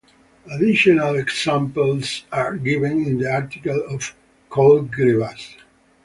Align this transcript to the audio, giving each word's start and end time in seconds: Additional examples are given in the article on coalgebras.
Additional 0.51 1.13
examples 1.15 2.23
are 2.31 2.57
given 2.57 3.05
in 3.05 3.19
the 3.19 3.31
article 3.31 3.83
on 3.87 3.99
coalgebras. 4.49 5.57